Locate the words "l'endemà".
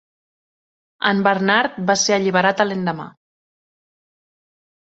2.71-3.09